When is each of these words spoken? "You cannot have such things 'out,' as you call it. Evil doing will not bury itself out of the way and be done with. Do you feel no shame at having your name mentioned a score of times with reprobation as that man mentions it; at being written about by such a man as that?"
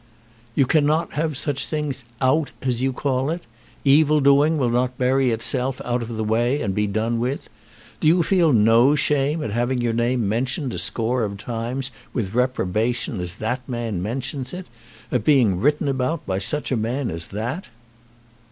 "You 0.55 0.65
cannot 0.65 1.13
have 1.13 1.37
such 1.37 1.67
things 1.67 2.05
'out,' 2.23 2.51
as 2.63 2.81
you 2.81 2.91
call 2.91 3.29
it. 3.29 3.45
Evil 3.85 4.19
doing 4.19 4.57
will 4.57 4.71
not 4.71 4.97
bury 4.97 5.29
itself 5.29 5.79
out 5.85 6.01
of 6.01 6.17
the 6.17 6.23
way 6.23 6.59
and 6.63 6.73
be 6.73 6.87
done 6.87 7.19
with. 7.19 7.49
Do 7.99 8.07
you 8.07 8.23
feel 8.23 8.51
no 8.51 8.95
shame 8.95 9.43
at 9.43 9.51
having 9.51 9.79
your 9.79 9.93
name 9.93 10.27
mentioned 10.27 10.73
a 10.73 10.79
score 10.79 11.23
of 11.23 11.37
times 11.37 11.91
with 12.13 12.33
reprobation 12.33 13.19
as 13.19 13.35
that 13.35 13.61
man 13.69 14.01
mentions 14.01 14.55
it; 14.55 14.65
at 15.11 15.23
being 15.23 15.59
written 15.59 15.87
about 15.87 16.25
by 16.25 16.39
such 16.39 16.71
a 16.71 16.75
man 16.75 17.11
as 17.11 17.27
that?" 17.27 17.67